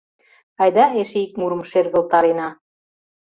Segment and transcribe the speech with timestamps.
[0.61, 2.47] Айда эше ик мурым шергылтарена.